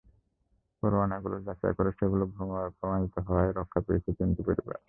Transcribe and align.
পরোয়ানাগুলো 0.83 1.35
যাচাই 1.47 1.73
করে 1.77 1.91
সেগুলো 1.91 2.23
ভুয়া 2.35 2.61
প্রমাণিত 2.77 3.15
হওয়ায় 3.27 3.51
রক্ষা 3.51 3.79
পেয়েছে 3.87 4.09
তিনটি 4.17 4.41
পরিবার। 4.47 4.77